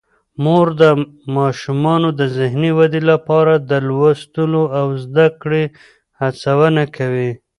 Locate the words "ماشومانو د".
1.37-2.21